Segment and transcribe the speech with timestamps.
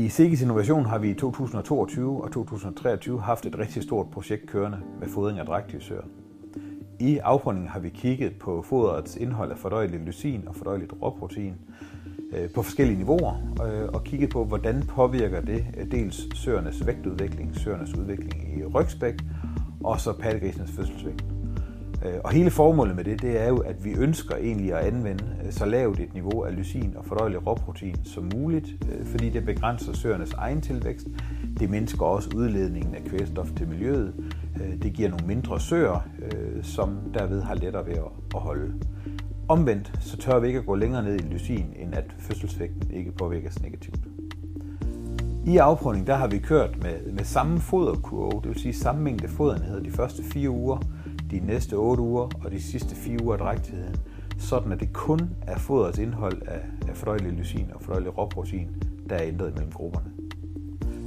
[0.00, 4.78] I Sikkes Innovation har vi i 2022 og 2023 haft et rigtig stort projekt kørende
[5.00, 5.94] med fodring af drægtige
[6.98, 11.54] I afprøvningen har vi kigget på foderets indhold af fordøjeligt lysin og fordøjeligt råprotein
[12.32, 13.34] øh, på forskellige niveauer
[13.66, 19.14] øh, og kigget på, hvordan påvirker det øh, dels søernes vægtudvikling, søernes udvikling i rygspæk
[19.84, 21.24] og så pattegrisenes fødselsvægt.
[22.04, 25.24] Øh, og hele formålet med det, det er jo, at vi ønsker egentlig at anvende
[25.44, 29.44] øh, så lavt et niveau af lysin og fordøjelig råprotein som muligt, øh, fordi det
[29.44, 31.06] begrænser søernes egen tilvækst.
[31.58, 34.14] Det mindsker også udledningen af kvælstof til miljøet.
[34.56, 36.06] Øh, det giver nogle mindre søer,
[36.62, 37.94] som derved har lettere ved
[38.34, 38.74] at holde.
[39.48, 43.12] Omvendt så tør vi ikke at gå længere ned i lysin, end at fødselsvægten ikke
[43.12, 44.00] påvirkes negativt.
[45.46, 49.28] I afprøvning der har vi kørt med, med samme foderkurve, det vil sige samme mængde
[49.28, 50.78] fodernhed de første fire uger,
[51.30, 53.96] de næste 8 uger og de sidste 4 uger af drægtigheden,
[54.38, 58.68] sådan at det kun er foderets indhold af, af fordøjelig lysin og fordøjelig råprotein,
[59.08, 60.10] der er ændret mellem grupperne.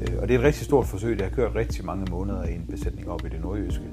[0.00, 2.54] Øh, og det er et rigtig stort forsøg, der har kørt rigtig mange måneder i
[2.54, 3.84] en besætning op i det nordjyske.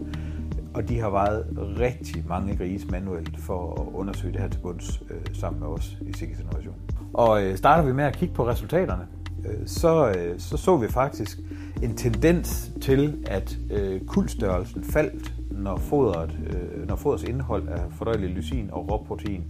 [0.74, 1.46] Og de har vejet
[1.80, 5.98] rigtig mange grise manuelt for at undersøge det her til bunds øh, sammen med os
[6.02, 6.76] i Sikkes Innovation.
[7.14, 9.08] Og øh, starter vi med at kigge på resultaterne,
[9.46, 11.40] øh, så, øh, så så vi faktisk
[11.84, 18.30] en tendens til, at øh, kuldstørrelsen faldt når, fodret, øh, når fodrets indhold af fordøjelig
[18.30, 19.44] lysin og råprotein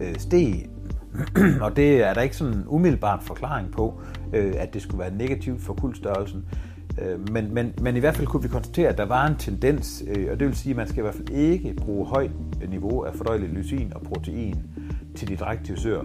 [0.00, 0.66] øh, steg.
[1.64, 4.00] og det er der ikke sådan en umiddelbart forklaring på,
[4.32, 6.44] øh, at det skulle være negativt for kuldstørrelsen.
[7.02, 10.04] Øh, men, men, men i hvert fald kunne vi konstatere, at der var en tendens,
[10.06, 12.30] øh, og det vil sige, at man skal i hvert fald ikke bruge højt
[12.68, 14.62] niveau af fordøjelig lysin og protein
[15.14, 16.04] til de drægtige søer,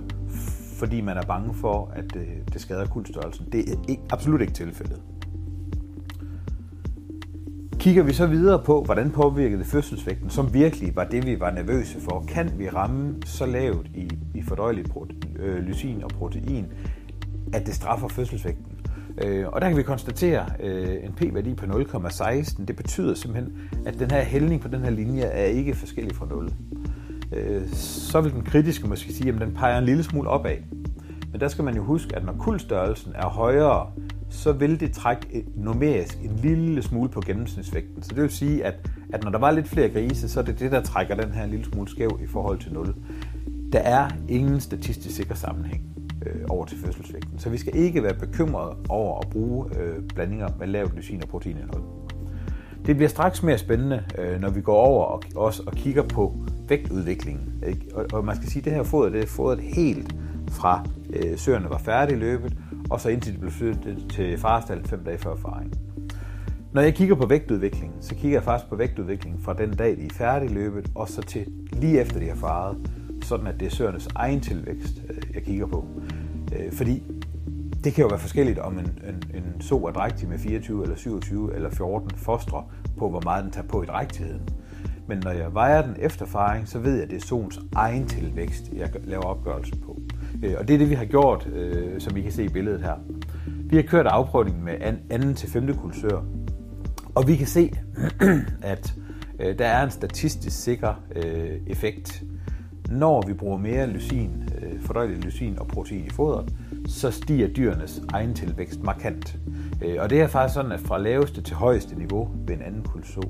[0.78, 3.46] fordi man er bange for, at det, det skader kuldstørrelsen.
[3.52, 5.02] Det er ikke, absolut ikke tilfældet.
[7.82, 12.02] Kigger vi så videre på, hvordan påvirkede fødselsvægten, som virkelig var det, vi var nervøse
[12.02, 12.26] for.
[12.28, 14.86] Kan vi ramme så lavt i, i fordøjelig
[15.40, 16.66] øh, lysin og protein,
[17.54, 18.66] at det straffer fødselsvægten?
[19.24, 22.66] Øh, og der kan vi konstatere øh, en p-værdi på 0,16.
[22.66, 26.26] Det betyder simpelthen, at den her hældning på den her linje er ikke forskellig fra
[26.26, 26.54] 0.
[27.34, 30.58] Øh, så vil den kritiske måske sige, at den peger en lille smule opad.
[31.42, 33.92] Der skal man jo huske, at når kuldstørrelsen er højere
[34.32, 38.04] så vil det trække numerisk en lille smule på gennemsnitsvægten.
[38.04, 40.60] Så det vil sige, at, at når der var lidt flere grise, så er det
[40.60, 42.96] det, der trækker den her en lille smule skæv i forhold til 0.
[43.74, 45.84] Der er ingen statistisk sikker sammenhæng
[46.26, 47.40] øh, over til fødselsvægten.
[47.40, 51.30] Så vi skal ikke være bekymrede over at bruge øh, blandinger med lavt lysin og
[51.30, 51.84] proteinindhold.
[52.86, 56.36] Det bliver straks mere spændende, øh, når vi går over og også og kigger på
[56.68, 57.64] vægtudviklingen.
[57.68, 57.86] Ikke?
[57.94, 60.16] Og, og man skal sige, at det her foder det er fodret helt
[60.52, 62.58] fra øh, søerne var færdige løbet,
[62.90, 65.74] og så indtil de blev flyttet øh, til farestallen fem dage før faring.
[66.74, 70.06] Når jeg kigger på vægtudviklingen, så kigger jeg faktisk på vægtudviklingen fra den dag, de
[70.06, 72.78] er færdige løbet, og så til lige efter de har faret,
[73.22, 75.86] sådan at det er søernes egen tilvækst, øh, jeg kigger på.
[76.56, 77.04] Øh, fordi
[77.84, 80.96] det kan jo være forskelligt, om en, en, en so er drægtig med 24 eller
[80.96, 82.64] 27 eller 14 fostre
[82.98, 84.50] på, hvor meget den tager på i drægtigheden.
[85.08, 88.08] Men når jeg vejer den efter faring, så ved jeg, at det er soens egen
[88.08, 90.00] tilvækst, jeg laver opgørelsen på.
[90.44, 92.82] Øh, og det er det, vi har gjort, øh, som I kan se i billedet
[92.82, 92.96] her.
[93.48, 94.74] Vi har kørt afprøvningen med
[95.10, 96.24] anden til femte kulsør,
[97.16, 97.72] og vi kan se,
[98.62, 98.94] at
[99.40, 101.04] øh, der er en statistisk sikker
[101.68, 102.24] effekt.
[102.90, 104.50] Når vi bruger mere lysin,
[104.82, 106.54] fordøjelig lysin og protein i fodret,
[106.88, 109.38] så stiger dyrenes egen tilvækst markant.
[110.00, 113.22] Og det er faktisk sådan, at fra laveste til højeste niveau ved en anden kulso,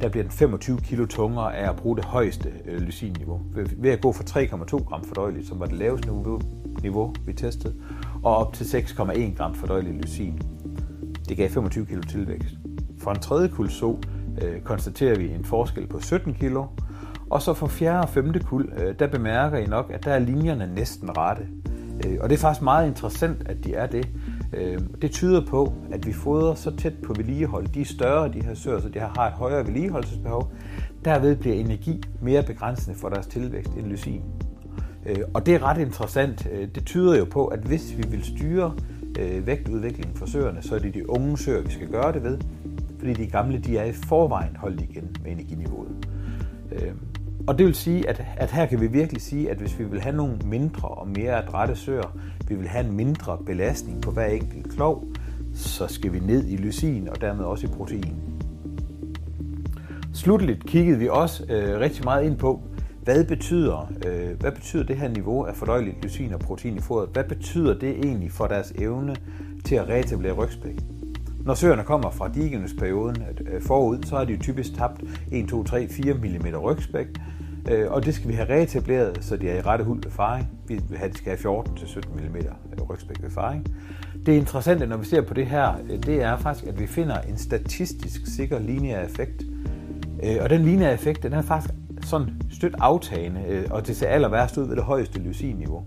[0.00, 3.40] der bliver den 25 kilo tungere af at bruge det højeste øh, lysinniveau.
[3.76, 6.40] Ved at gå fra 3,2 gram fordøjeligt, som var det laveste niveau,
[6.82, 7.74] niveau, vi testede,
[8.22, 10.40] og op til 6,1 gram fordøjeligt lysin.
[11.28, 12.54] Det gav 25 kilo tilvækst.
[12.98, 13.96] For en tredje kul så
[14.42, 16.64] øh, konstaterer vi en forskel på 17 kilo,
[17.30, 20.18] og så for fjerde og femte kul, øh, der bemærker I nok, at der er
[20.18, 21.48] linjerne næsten rette.
[22.06, 24.08] Øh, og det er faktisk meget interessant, at de er det,
[24.52, 27.66] Øhm, det tyder på, at vi fodrer så tæt på vedligehold.
[27.66, 30.52] De er større, de her søer, så de har et højere vedligeholdelsesbehov.
[31.04, 34.22] Derved bliver energi mere begrænsende for deres tilvækst end lysin.
[35.06, 36.48] Øh, og det er ret interessant.
[36.52, 38.74] Øh, det tyder jo på, at hvis vi vil styre
[39.18, 42.38] øh, vægtudviklingen for søerne, så er det de unge søer, vi skal gøre det ved.
[42.98, 46.08] Fordi de gamle, de er i forvejen holdt igen med energiniveauet.
[46.72, 46.92] Øh,
[47.46, 50.00] og det vil sige, at, at her kan vi virkelig sige, at hvis vi vil
[50.00, 52.16] have nogle mindre og mere adrette søer,
[52.48, 55.04] vi vil have en mindre belastning på hver enkelt klov,
[55.54, 58.14] så skal vi ned i lysin og dermed også i protein.
[60.14, 62.62] Slutteligt kiggede vi også øh, rigtig meget ind på,
[63.04, 67.08] hvad betyder, øh, hvad betyder det her niveau af fordøjeligt lysin og protein i fodret?
[67.12, 69.16] Hvad betyder det egentlig for deres evne
[69.64, 70.76] til at reetablere rygspæk?
[71.44, 73.16] Når søerne kommer fra digenesperioden
[73.46, 75.02] øh, forud, så har de typisk tabt
[75.32, 77.06] 1, 2, 3, 4 mm rygspæk,
[77.70, 80.48] Øh, og det skal vi have reetableret, så de er i rette hul ved faring.
[80.66, 83.66] Vi vil have, at de skal have 14-17 mm øh, rygspæk ved faring.
[84.26, 87.20] Det interessante, når vi ser på det her, øh, det er faktisk, at vi finder
[87.20, 89.42] en statistisk sikker lineær effekt.
[90.22, 94.08] Øh, og den lineære effekt, den er faktisk sådan stødt aftagende, øh, og det ser
[94.08, 95.84] aller værst ud ved det højeste lysinniveau.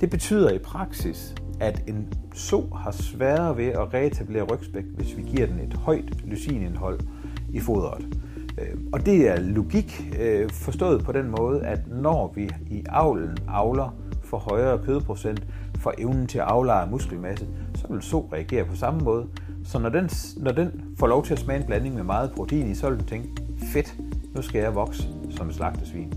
[0.00, 5.22] Det betyder i praksis, at en so har sværere ved at reetablere rygspæk, hvis vi
[5.22, 7.00] giver den et højt lysinindhold
[7.52, 8.06] i fodret.
[8.60, 13.38] Øh, og det er logik øh, forstået på den måde, at når vi i avlen
[13.48, 13.94] avler
[14.24, 15.46] for højere kødprocent,
[15.78, 19.26] for evnen til at aflejre muskelmasse, så vil so reagere på samme måde.
[19.64, 22.70] Så når den, når den får lov til at smage en blanding med meget protein
[22.70, 23.28] i, så vil den tænke,
[23.72, 23.94] fedt,
[24.34, 26.12] nu skal jeg vokse som et slagtesvin.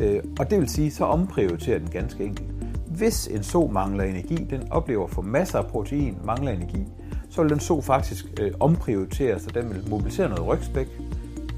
[0.00, 2.48] Øh, og det vil sige, så omprioriterer den ganske enkelt.
[2.86, 6.86] Hvis en so mangler energi, den oplever for masser af protein, mangler energi,
[7.30, 10.86] så vil den so faktisk øh, omprioritere, så den vil mobilisere noget rygspæk,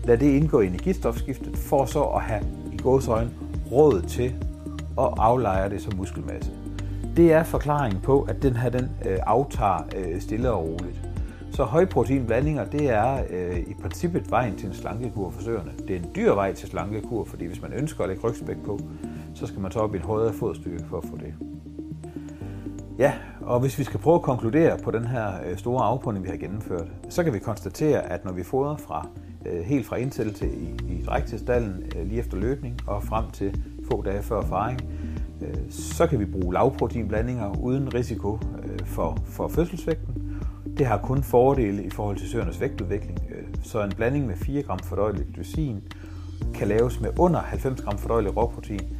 [0.04, 2.42] lad det indgå i energistofskiftet, for så at have
[2.72, 3.30] i gåsøjne
[3.72, 4.34] råd til
[4.98, 6.50] at aflejre det som muskelmasse.
[7.16, 11.00] Det er forklaringen på, at den her den øh, aftager øh, stille og roligt.
[11.52, 15.72] Så højproteinblandinger, det er øh, i princippet vejen til en slankekur for søerne.
[15.88, 18.80] Det er en dyr vej til slankekur, fordi hvis man ønsker at lægge rygspæk på,
[19.34, 21.59] så skal man tage op i en højere fodstyrke for at få det.
[23.00, 26.30] Ja, og hvis vi skal prøve at konkludere på den her øh, store afprøvning, vi
[26.30, 29.08] har gennemført, så kan vi konstatere, at når vi fodrer fra
[29.46, 34.02] øh, helt fra indsættelse i, i drægtestallen øh, lige efter løbning og frem til få
[34.02, 34.80] dage før faring,
[35.70, 38.38] så kan vi bruge lavproteinblandinger uden risiko
[38.84, 40.42] for, for fødselsvægten.
[40.78, 43.18] Det har kun fordele i forhold til søernes vægtudvikling,
[43.62, 45.82] så en blanding med 4 gram fordøjeligt glycin
[46.54, 48.96] kan laves med under 90 gram fordøjeligt råprotein,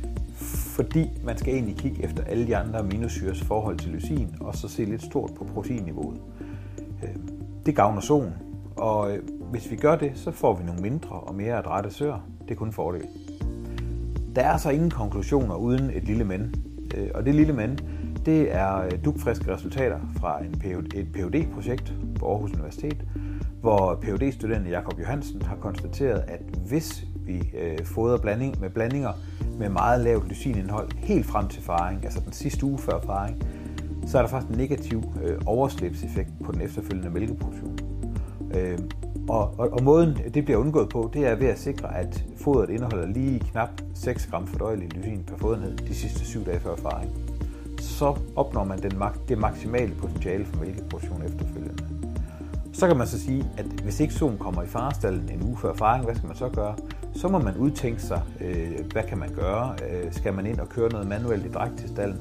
[0.85, 4.69] fordi man skal egentlig kigge efter alle de andre aminosyres forhold til lysin, og så
[4.69, 6.21] se lidt stort på proteinniveauet.
[7.03, 7.17] Øh,
[7.67, 8.33] det gavner solen,
[8.77, 12.27] og øh, hvis vi gør det, så får vi nogle mindre og mere adrette søer.
[12.43, 13.03] Det er kun en fordel.
[14.37, 16.55] Der er så ingen konklusioner uden et lille men.
[16.97, 17.79] Øh, og det lille men,
[18.27, 23.05] det er dugfriske resultater fra en PhD, et phd projekt på Aarhus Universitet,
[23.61, 29.13] hvor phd studenten Jakob Johansen har konstateret, at hvis vi øh, fodrer blanding med blandinger
[29.59, 33.43] med meget lavt lysinindhold helt frem til faring, altså den sidste uge før faring,
[34.07, 37.79] så er der faktisk en negativ øh, overslæbseffekt på den efterfølgende mælkeproduktion.
[38.55, 38.79] Øh,
[39.29, 42.71] og, og, og måden det bliver undgået på, det er ved at sikre, at fodret
[42.71, 47.11] indeholder lige knap 6 gram fordøjelig lysin per fodenhed de sidste 7 dage før faring.
[47.79, 52.00] Så opnår man den, det maksimale potentiale for mælkeproduktion efterfølgende.
[52.73, 55.75] Så kan man så sige, at hvis ikke solen kommer i farestallen en uge før
[55.75, 56.75] faring, hvad skal man så gøre?
[57.15, 59.77] Så må man udtænke sig, øh, hvad kan man gøre?
[59.91, 62.21] Øh, skal man ind og køre noget manuelt i dræk til stallen?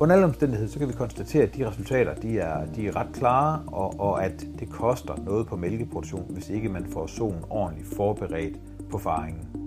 [0.00, 3.12] Under alle omstændigheder, så kan vi konstatere, at de resultater de er, de er ret
[3.12, 7.88] klare, og, og at det koster noget på mælkeproduktion, hvis ikke man får solen ordentligt
[7.96, 8.56] forberedt
[8.90, 9.63] på faringen.